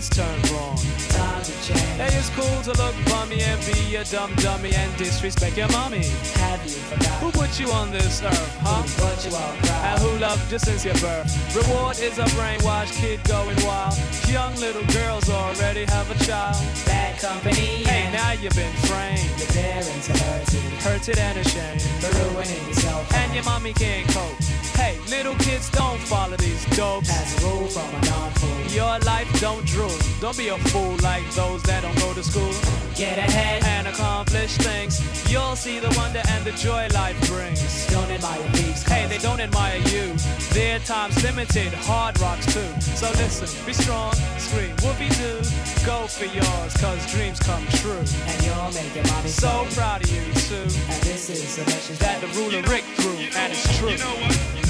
[0.00, 0.76] that's turned wrong.
[1.12, 2.00] Times have changed.
[2.00, 6.04] Hey, it's cool to look bummy and be a dumb dummy and disrespect your mommy.
[6.40, 7.20] Have you forgotten?
[7.20, 8.82] Who put you on this earth, huh?
[8.96, 9.92] But you all cry.
[9.92, 11.28] And who loved you since your birth?
[11.54, 13.94] Reward is a brainwashed kid going wild.
[14.26, 16.56] Young little girls already have a child.
[16.86, 17.84] Bad company.
[17.84, 20.70] Hey, now you've been framed, Your parents are hurting.
[20.80, 21.82] hurted and ashamed.
[22.00, 23.04] For ruining yourself.
[23.14, 24.59] And your mommy can't cope.
[24.80, 27.10] Hey, little kids don't follow these dopes.
[27.10, 28.60] Has a rule from a non-fool.
[28.74, 29.92] Your life don't drool.
[30.20, 32.52] Don't be a fool like those that don't go to school
[32.94, 33.62] Get ahead.
[33.64, 34.94] and accomplish things.
[35.30, 37.86] You'll see the wonder and the joy life brings.
[37.88, 38.82] Don't admire thieves.
[38.82, 40.14] Hey, they don't admire you.
[40.54, 42.70] Their time's limited, hard rocks too.
[42.96, 45.38] So listen, be strong, scream, whoopee doo.
[45.84, 48.02] Go for yours, cause dreams come true.
[48.30, 49.72] And you'll make your mommy So proud.
[49.72, 50.62] proud of you too.
[50.92, 53.90] And this is a message That the ruler Rick threw, and it's true.
[53.90, 54.69] You know what?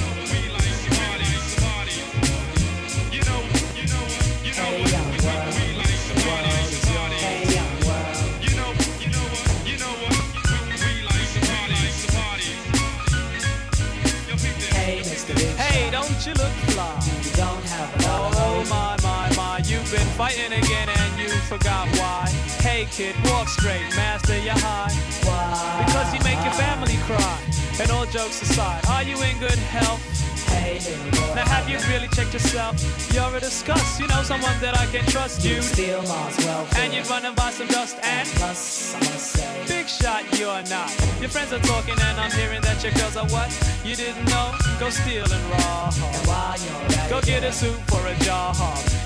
[16.27, 17.01] You look fly?
[17.25, 21.29] You don't have a lot Oh my, my, my, you've been fighting again and you
[21.49, 22.29] forgot why.
[22.61, 24.93] Hey kid, walk straight, master your high.
[25.25, 25.85] Why?
[25.85, 27.39] Because you make your family cry.
[27.81, 30.30] And all jokes aside, are you in good health?
[30.71, 31.35] Hey, little boy.
[31.35, 32.79] Now have you really checked yourself?
[33.13, 35.61] You're a disgust, you know someone that I can trust you.
[35.63, 36.85] Steal Mars welfare.
[36.85, 39.65] And you're running by some dust and Plus, I must say.
[39.67, 40.91] big shot you're not.
[41.21, 43.51] Your friends are talking and I'm hearing that your girls are what?
[43.85, 44.55] You didn't know?
[44.79, 45.93] Go steal and rob.
[45.93, 48.55] And while you're at Go get a suit for a job.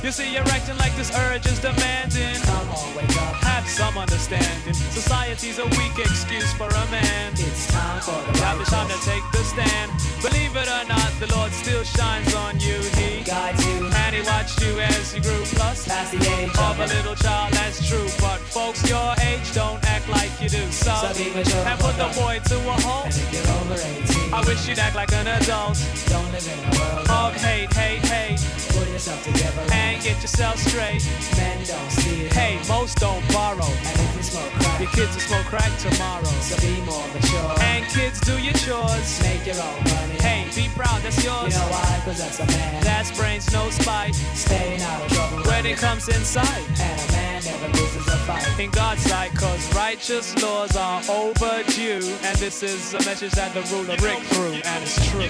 [0.04, 2.37] You see, you're acting like this urge is demanding.
[2.44, 3.41] Come on, wake up.
[3.41, 4.75] Have some understanding.
[4.75, 7.32] Society's a weak excuse for a man.
[7.32, 9.91] It's time for the Now it's time to take the stand.
[10.20, 12.76] Believe it or not, the Lord still shines on you.
[13.00, 15.42] He guides you he watched you as you grew.
[15.58, 18.06] Plus, past the age of a little child, that's true.
[18.20, 20.62] But folks your age don't act like you do.
[20.70, 23.06] So, So be mature and put the boy to a halt.
[23.06, 25.76] And if you're over 18, I wish you'd act like an adult.
[26.08, 29.62] don't live in a world Of hate, hate, hate, Pull yourself together.
[29.72, 31.03] and get yourself straight.
[31.36, 32.30] Men don't steal.
[32.32, 33.66] Hey, most don't borrow.
[33.66, 36.30] And if you smoke crack, Your kids will smoke crack tomorrow.
[36.41, 37.50] so be more mature.
[37.60, 39.20] And kids, do your chores.
[39.22, 40.19] Make your own money.
[40.22, 41.26] Hey, be proud, that's yours.
[41.26, 41.56] You yours.
[41.56, 42.03] know why?
[42.04, 42.82] Cause that's a man.
[42.84, 44.15] That's brains, no spite.
[44.15, 45.38] Staying out of trouble.
[45.50, 46.62] When it comes inside.
[46.81, 48.60] And a man never loses a fight.
[48.60, 52.03] In God's sight, cause righteous laws are overdue.
[52.22, 55.22] And this is a message that the ruler Rick threw, and it's true.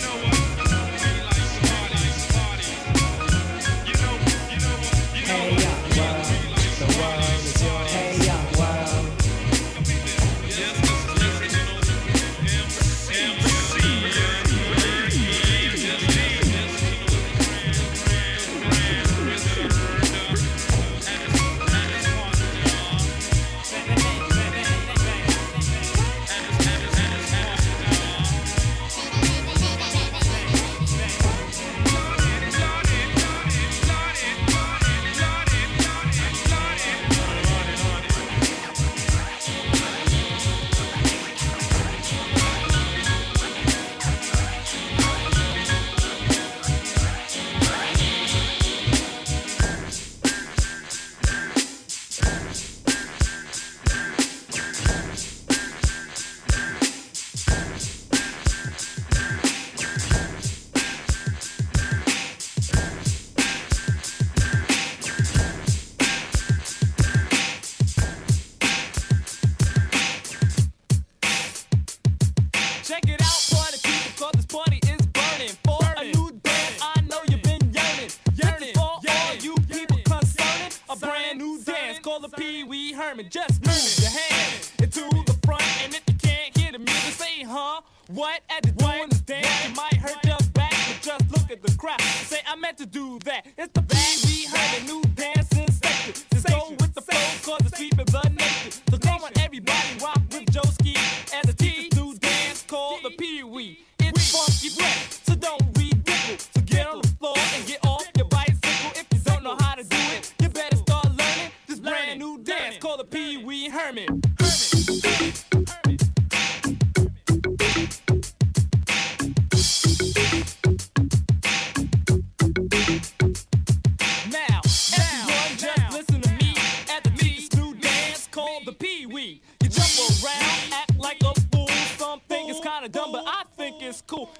[5.14, 5.73] You know what?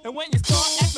[0.04, 0.94] And when you start acting,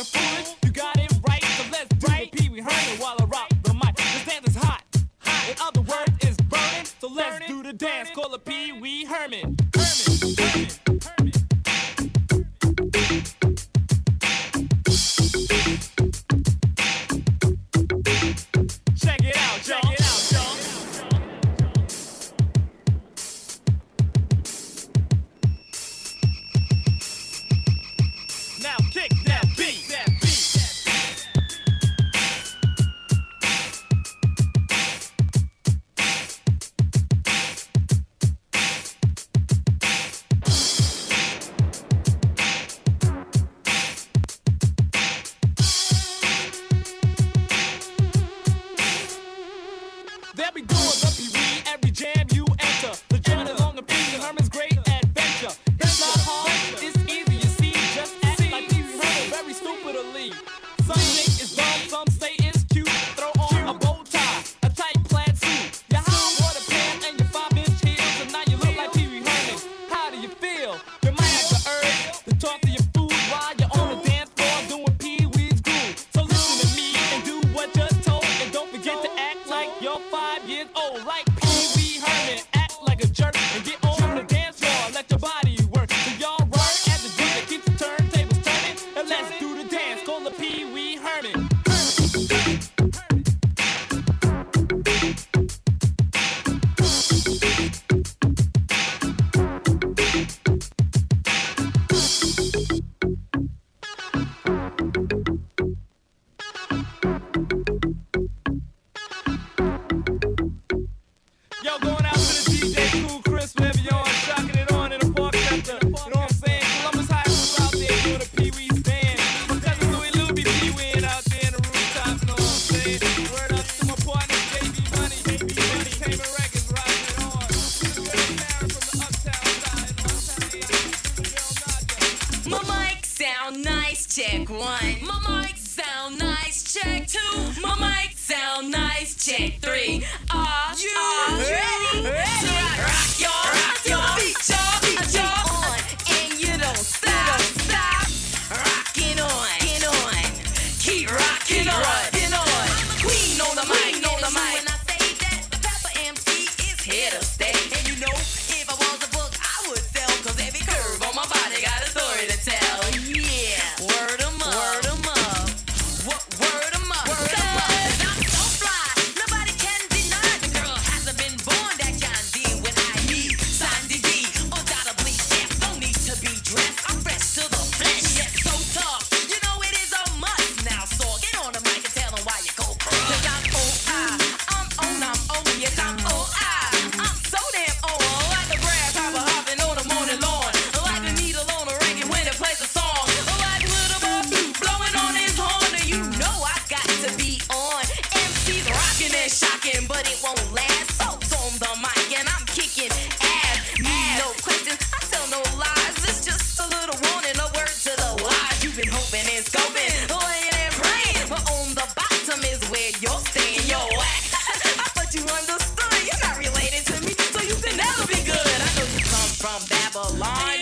[220.19, 220.56] line.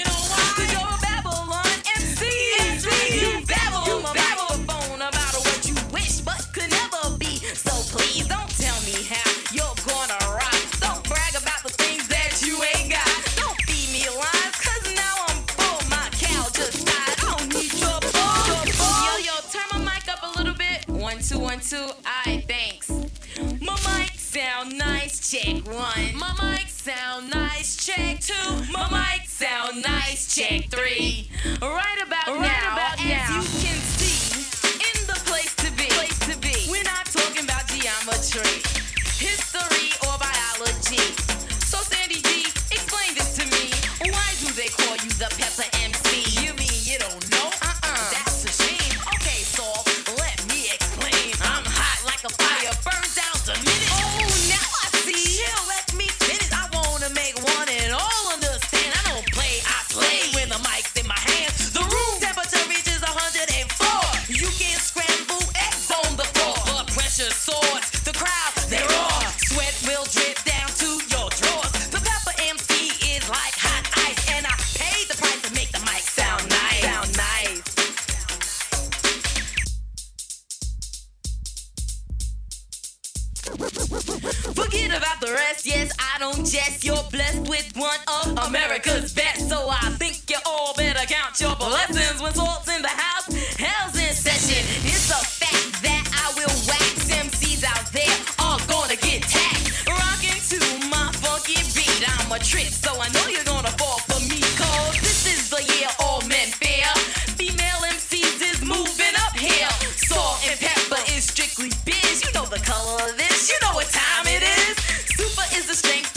[112.54, 113.50] the color of this.
[113.50, 114.76] You know what time it is.
[115.16, 116.13] Super is the strength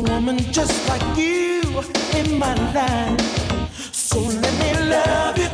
[0.00, 1.60] a woman just like you
[2.14, 3.94] in my life.
[3.94, 5.50] So let me love you.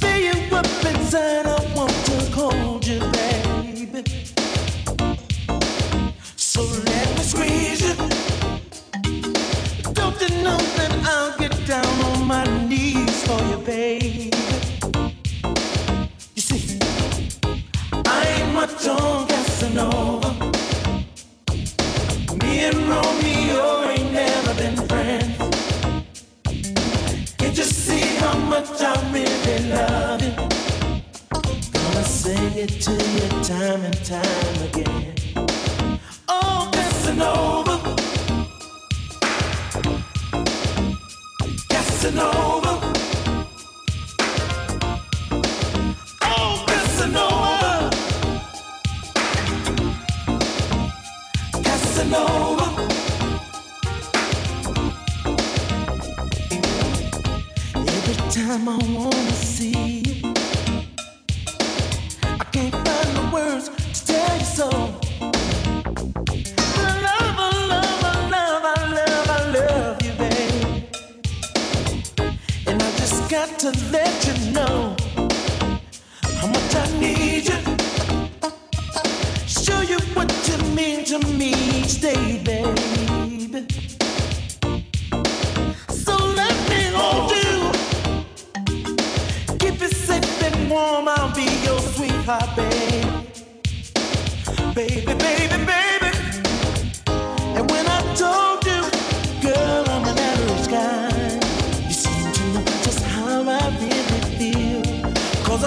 [0.00, 1.46] Fill you up inside.
[1.46, 4.02] I want to hold you, baby.
[6.36, 7.94] So let me squeeze you.
[9.92, 13.97] Don't you know that I'll get down on my knees for you, baby?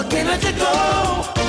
[0.02, 1.41] Why can't let you go?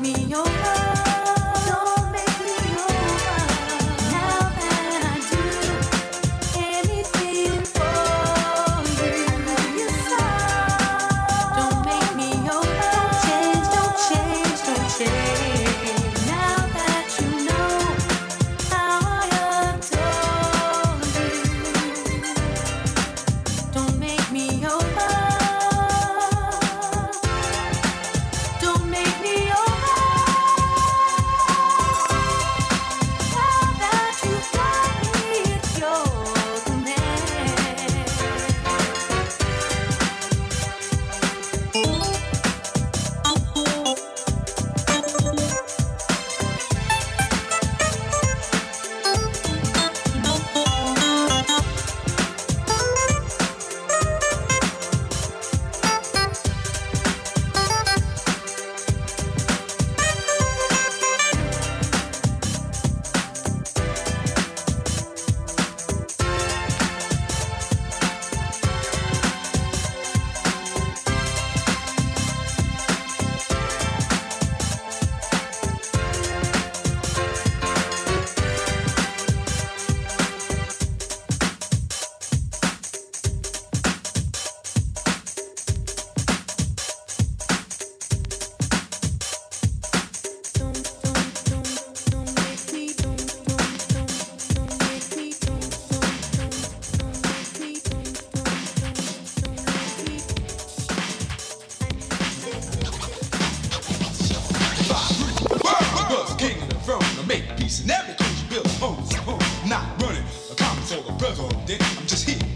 [0.00, 0.85] me over.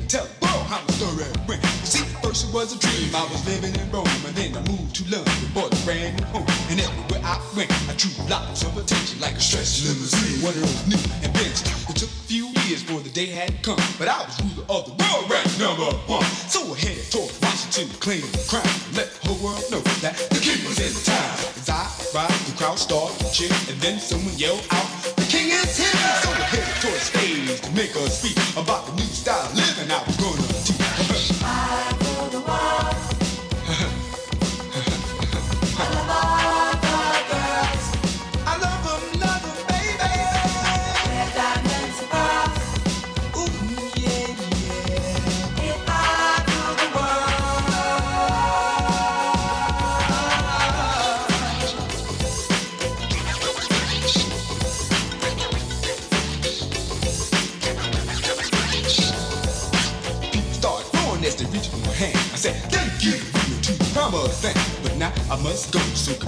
[0.08, 1.62] Tell the how the story went.
[1.82, 3.10] See, first it was a dream.
[3.14, 6.26] I was living in Rome, and then I moved to London, for the brand new
[6.30, 6.46] home.
[6.70, 10.38] And everywhere I went, I drew lots of attention, like a stress limousine.
[10.46, 11.90] One it was new inventions.
[11.90, 14.86] It took a few years before the day had come, but I was ruler of
[14.86, 16.26] the world, right number one.
[16.46, 18.70] So I headed toward Washington, claim the crown.
[18.94, 21.34] Let the whole world know that the king was in town.
[21.58, 21.82] As I
[22.14, 26.30] arrived, the crowd started to cheer, and then someone yelled out king is here!" So
[26.30, 29.90] I headed toward the stage to make a speech about the new style of living
[29.90, 30.49] I was gonna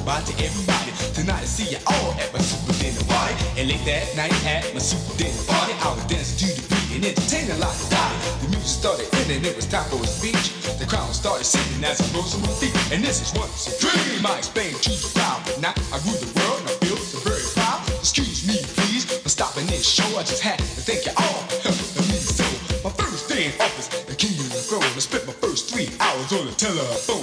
[0.02, 0.90] goodbye to everybody.
[1.14, 3.38] Tonight I see you all at my super dinner party.
[3.54, 6.90] And late that night at my super dinner party, I was dancing to the beat
[6.98, 8.18] and entertaining like a dotty.
[8.42, 10.58] The music started ending, it was time for a speech.
[10.82, 12.74] The crowd started singing as I rose on my feet.
[12.90, 15.38] And this is once a dream I explained to the crowd.
[15.46, 17.86] But now I rule the world and I feel so very proud.
[18.02, 20.08] Excuse me, please, for stopping this show.
[20.18, 21.46] I just had to thank you all.
[21.62, 22.42] for me so.
[22.82, 24.82] My first day in office, the king of the throne.
[24.82, 27.22] I spent my first three hours on the telephone.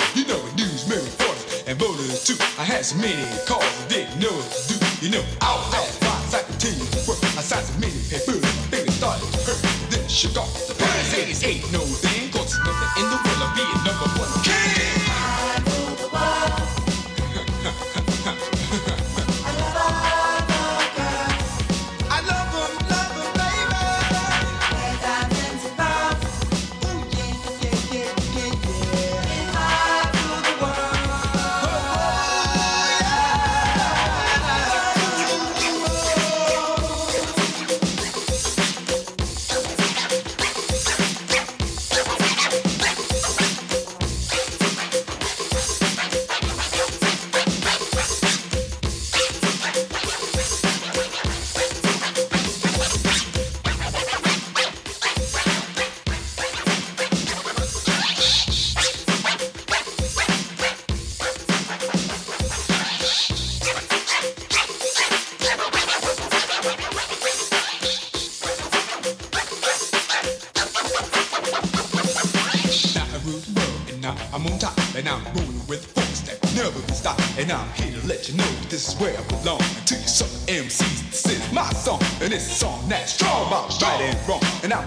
[2.77, 4.85] So many calls, I didn't know to do.
[5.01, 7.17] You know, I was at once, I continued to work.
[7.23, 9.61] I signed so many papers, my fingers started to hurt.
[9.89, 10.75] Then shook off the.
[11.09, 14.98] Say this ain't no thing, cause nothing in the world of being number one king.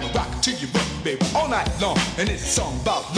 [0.01, 1.99] And rock to you, rock, baby, all night long.
[2.16, 3.11] And it's a song about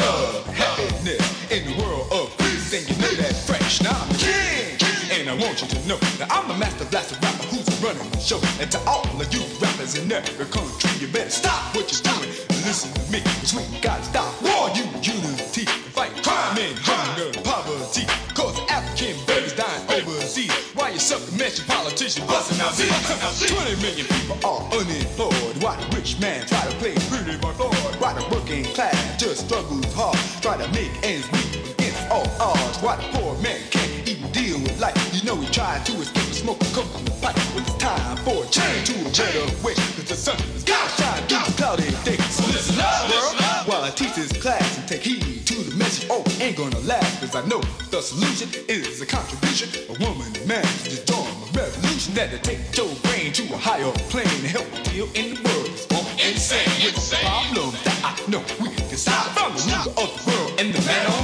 [33.13, 34.97] Poor man can't even deal with life?
[35.15, 37.37] You know he tried to escape and smoke a coke in the pipe.
[37.55, 39.75] But it's time for a change to a better way.
[39.97, 42.19] Cause the sun is gonna shine through the cloudy day.
[42.31, 43.35] So listen up, world,
[43.67, 46.09] while I teach this class and take heed to the message.
[46.11, 49.69] Oh, ain't gonna last, cause I know the solution is a contribution.
[49.89, 53.57] A woman and man to just join a revolution that'll take your brain to a
[53.57, 55.67] higher plane and help deal in the world.
[55.73, 59.95] It's more insane with the problems that I know we can solve from the ruler
[60.03, 61.24] of the world and the man on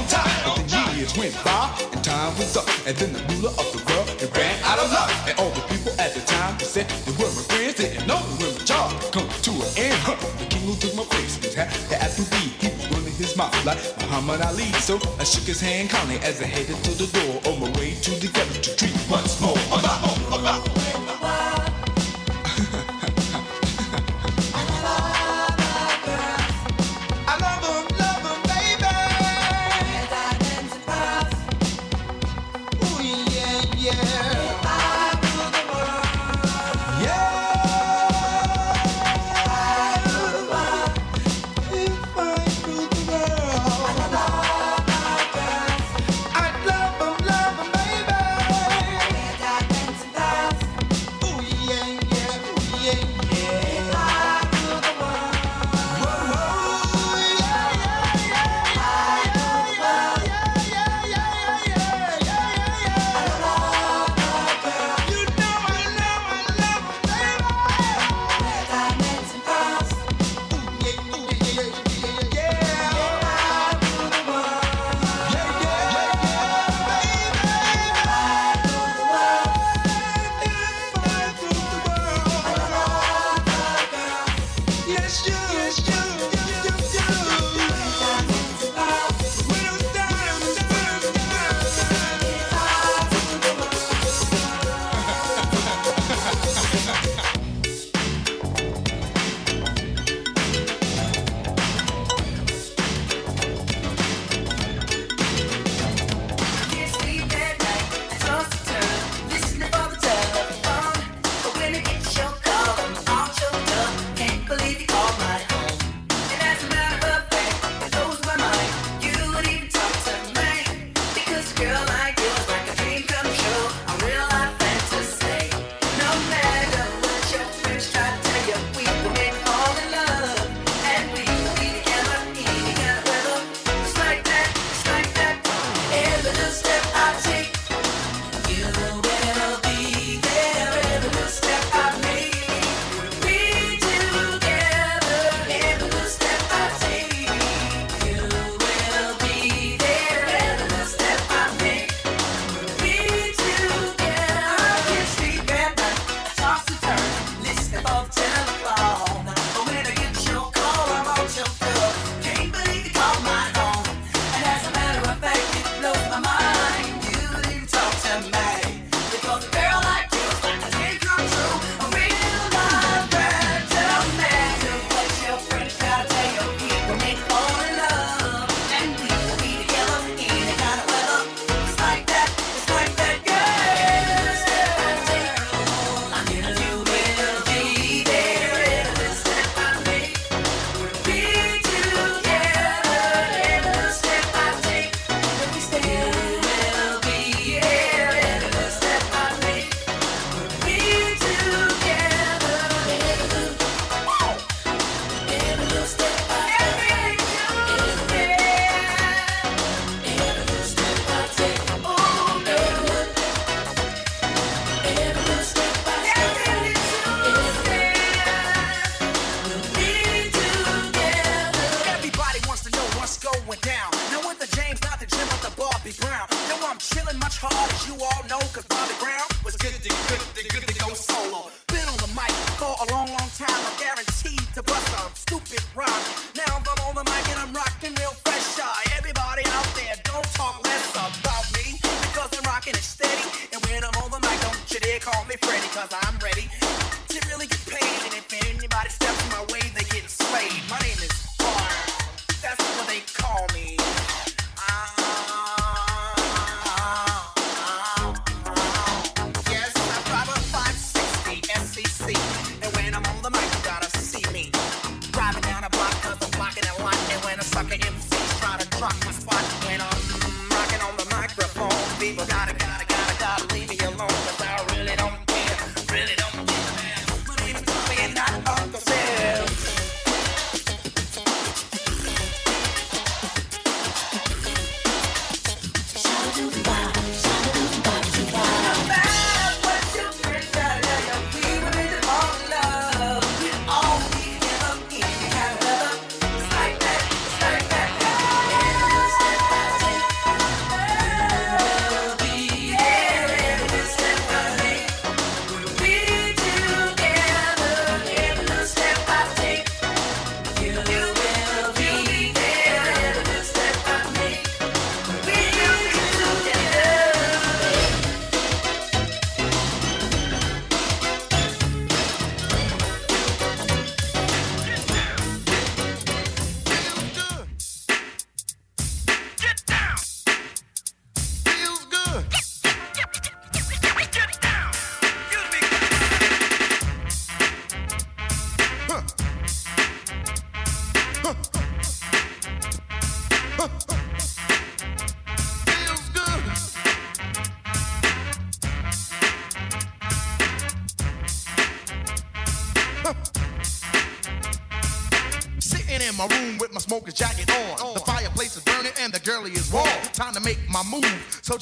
[1.15, 4.29] years went by and time was up, and then the ruler of the world it
[4.35, 5.09] ran out of luck.
[5.27, 8.19] And all the people at the time who said they were my friends didn't know
[8.37, 9.97] they were my job come to an end.
[10.03, 10.15] Huh.
[10.39, 12.53] The king who took my place was had to ask to be.
[12.59, 14.71] He was running his mouth like Muhammad Ali.
[14.79, 17.95] So I shook his hand calmly as I headed to the door on my way
[17.95, 19.57] to the ghetto to treat once more.
[19.71, 20.80] About, about.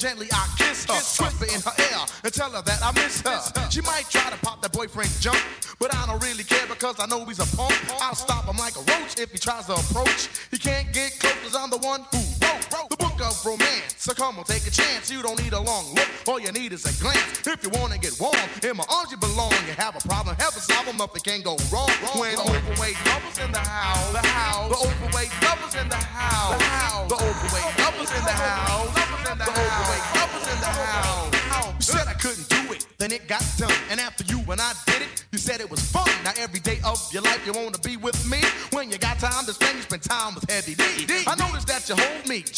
[0.00, 3.70] Gently I kiss her, whisper in her ear, and tell her that I miss her.
[3.70, 5.38] She might try to pop that boyfriend jump,
[5.78, 7.76] but I don't really care because I know he's a punk.
[8.00, 10.28] I'll stop him like a roach if he tries to approach.
[10.50, 13.94] He can't get close cause I'm the one who wrote, the book of romance.
[13.98, 15.10] So come on, take a chance.
[15.10, 16.08] You don't need a long look.
[16.26, 17.46] All you need is a glance.
[17.46, 19.52] If you wanna get warm, in my arms you belong.
[19.68, 21.90] You have a problem, help us solve 'em it can't go wrong.
[22.16, 26.58] When the overweight lovers in the house, the house, the overweight lovers in the house,
[26.58, 28.69] the house, the overweight lovers in the house,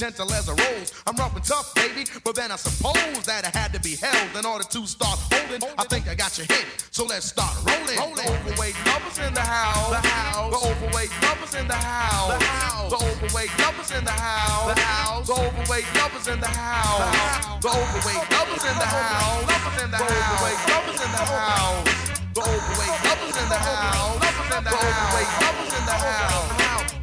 [0.02, 0.90] gentle as a rose.
[1.06, 4.34] I'm rough and tough, baby, but then I suppose that it had to be held
[4.34, 5.62] in order to start holding.
[5.78, 7.94] I think I got your hit, so let's start rolling.
[7.94, 10.50] The overweight lovers in the house, the house.
[10.50, 12.90] The overweight lovers in the house, the house.
[12.90, 15.26] The overweight lovers in the house, the house.
[15.30, 20.02] The overweight lovers in the house, the overweight lovers in the house, lovers in the
[20.02, 21.86] overweight lovers in the house.
[22.34, 27.01] The overweight lovers in the house, the overweight lovers in the house.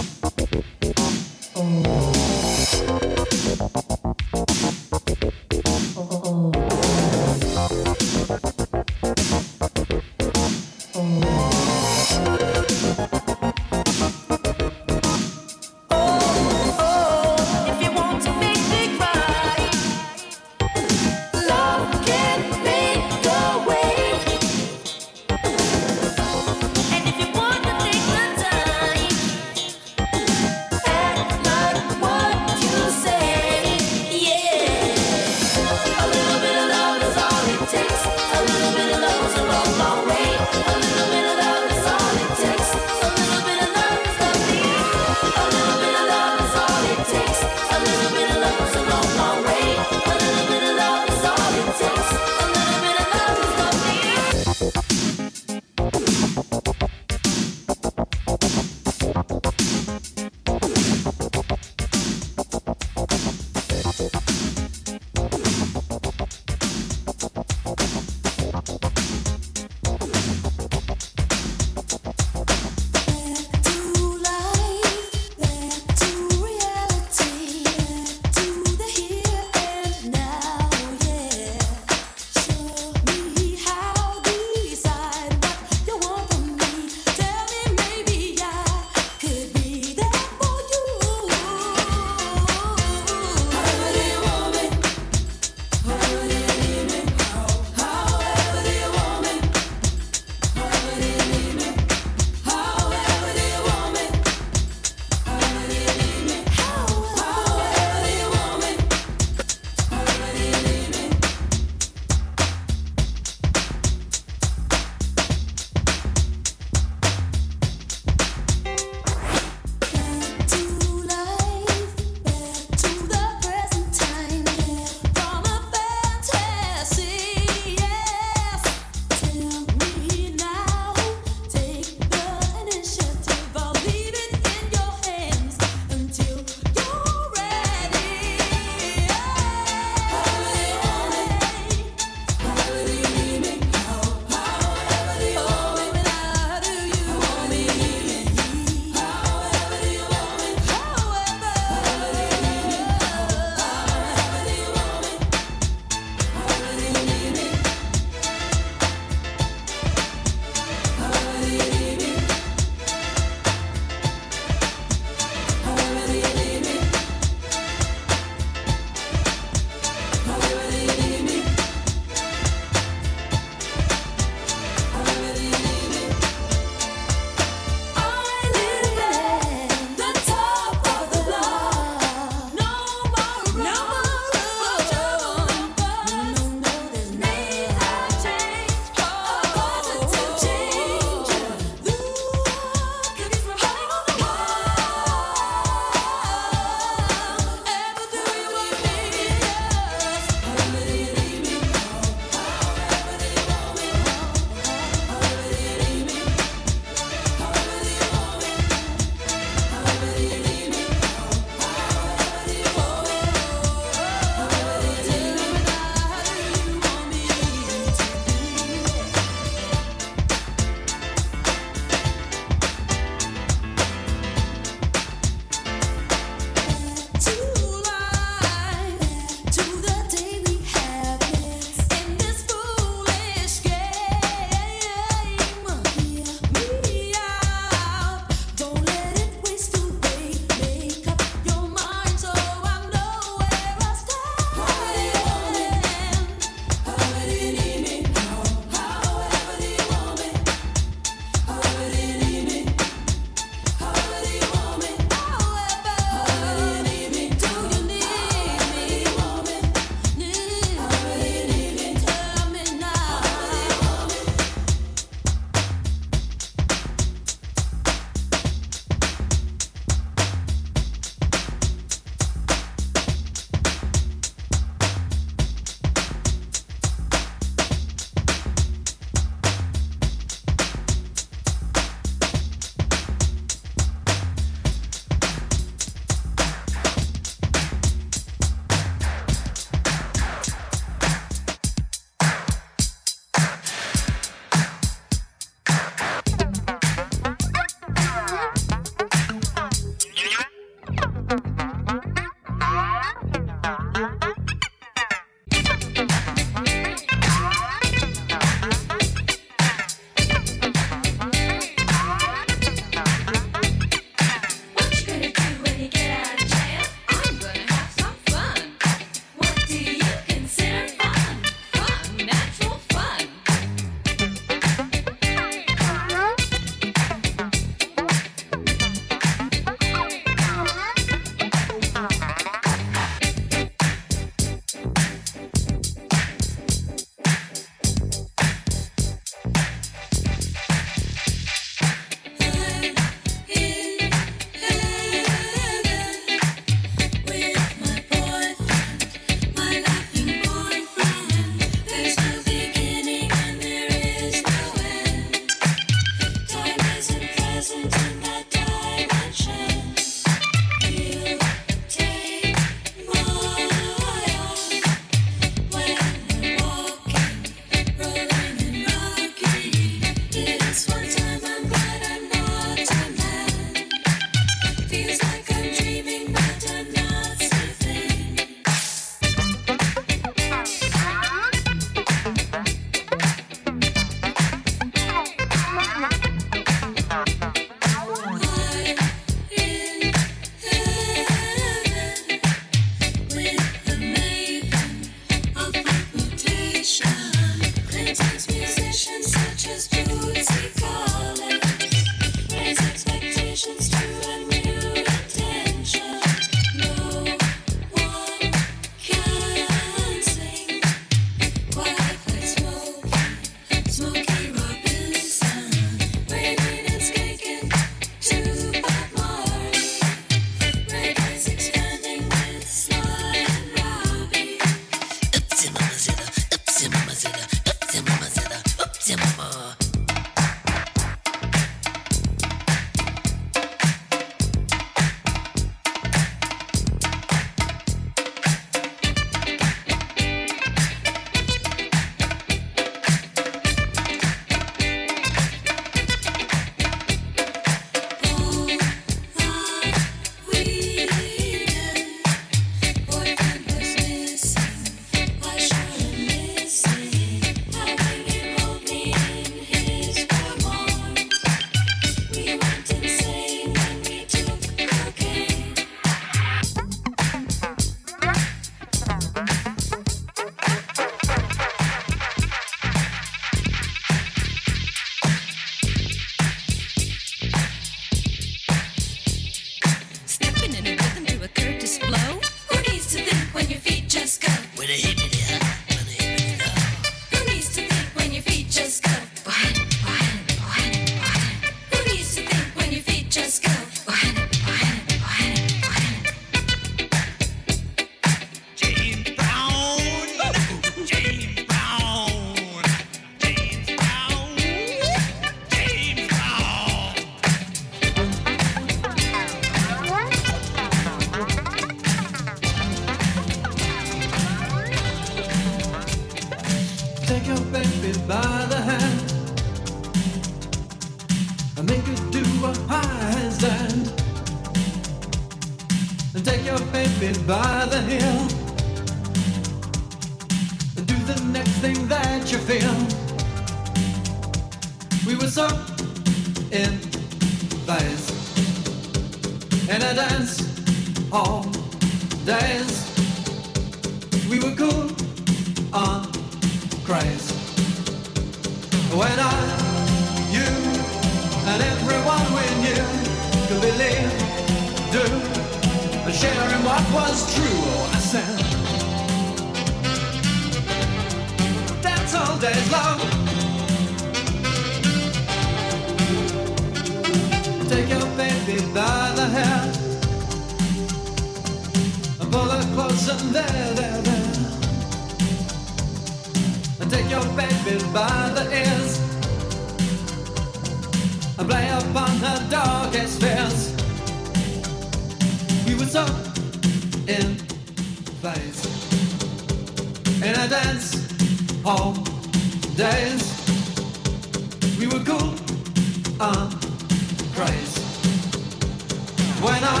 [599.62, 600.00] when I,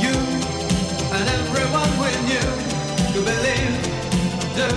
[0.00, 0.14] you,
[1.12, 2.48] and everyone we knew
[3.12, 3.76] to believe,
[4.56, 4.68] do,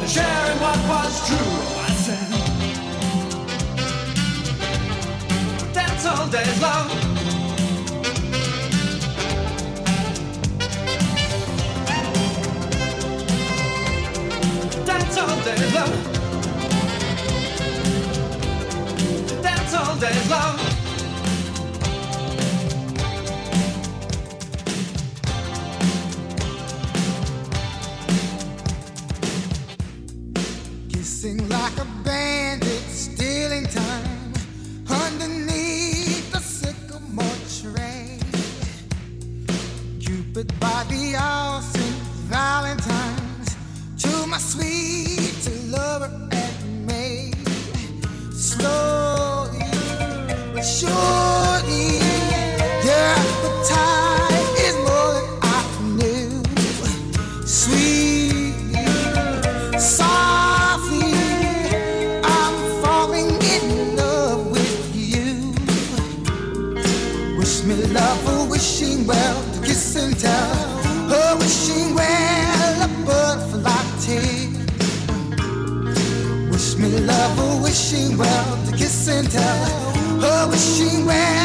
[0.00, 1.54] and sharing what was true.
[1.78, 2.30] I said,
[5.72, 6.88] dance all day long.
[14.86, 15.94] Dance all day long.
[19.42, 20.57] Dance all day long.
[81.08, 81.37] away.